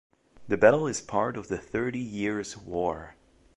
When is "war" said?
2.57-3.15